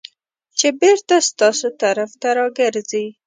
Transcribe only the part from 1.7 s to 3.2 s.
طرف ته راګرځي.